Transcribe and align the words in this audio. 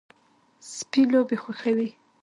سپي 0.73 1.01
لوبې 1.11 1.37
خوښوي. 1.43 1.89